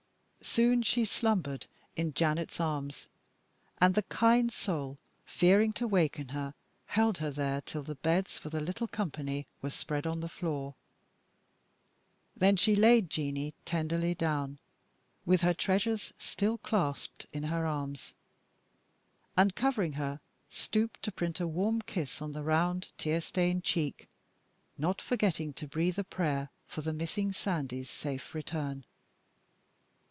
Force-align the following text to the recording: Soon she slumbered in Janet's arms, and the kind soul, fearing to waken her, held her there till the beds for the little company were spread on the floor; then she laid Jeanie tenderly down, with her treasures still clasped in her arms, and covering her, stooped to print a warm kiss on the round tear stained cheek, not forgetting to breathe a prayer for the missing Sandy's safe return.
Soon 0.43 0.81
she 0.81 1.05
slumbered 1.05 1.67
in 1.95 2.15
Janet's 2.15 2.59
arms, 2.59 3.05
and 3.79 3.93
the 3.93 4.01
kind 4.01 4.51
soul, 4.51 4.97
fearing 5.23 5.71
to 5.73 5.85
waken 5.87 6.29
her, 6.29 6.55
held 6.87 7.19
her 7.19 7.29
there 7.29 7.61
till 7.61 7.83
the 7.83 7.93
beds 7.93 8.39
for 8.39 8.49
the 8.49 8.59
little 8.59 8.87
company 8.87 9.45
were 9.61 9.69
spread 9.69 10.07
on 10.07 10.19
the 10.19 10.27
floor; 10.27 10.73
then 12.35 12.55
she 12.55 12.75
laid 12.75 13.07
Jeanie 13.07 13.53
tenderly 13.65 14.15
down, 14.15 14.57
with 15.27 15.41
her 15.41 15.53
treasures 15.53 16.11
still 16.17 16.57
clasped 16.57 17.27
in 17.31 17.43
her 17.43 17.67
arms, 17.67 18.15
and 19.37 19.53
covering 19.53 19.93
her, 19.93 20.19
stooped 20.49 21.03
to 21.03 21.11
print 21.11 21.39
a 21.39 21.45
warm 21.45 21.83
kiss 21.83 22.19
on 22.19 22.31
the 22.33 22.41
round 22.41 22.87
tear 22.97 23.21
stained 23.21 23.63
cheek, 23.63 24.07
not 24.75 25.03
forgetting 25.03 25.53
to 25.53 25.67
breathe 25.67 25.99
a 25.99 26.03
prayer 26.03 26.49
for 26.65 26.81
the 26.81 26.93
missing 26.93 27.31
Sandy's 27.31 27.91
safe 27.91 28.33
return. 28.33 28.83